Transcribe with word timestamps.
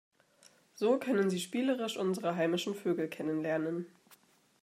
So 0.73 0.97
können 0.97 1.29
Sie 1.29 1.39
spielerisch 1.39 1.95
unsere 1.95 2.35
heimischen 2.35 2.73
Vögel 2.73 3.07
kennenlernen. 3.07 3.85